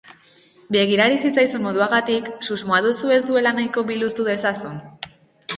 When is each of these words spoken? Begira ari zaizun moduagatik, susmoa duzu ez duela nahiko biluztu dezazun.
Begira 0.75 1.03
ari 1.09 1.19
zaizun 1.41 1.63
moduagatik, 1.67 2.31
susmoa 2.49 2.79
duzu 2.87 3.15
ez 3.19 3.23
duela 3.29 3.55
nahiko 3.59 3.85
biluztu 3.93 4.27
dezazun. 4.31 4.85